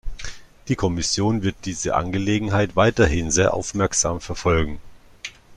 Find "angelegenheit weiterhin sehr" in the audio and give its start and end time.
1.95-3.53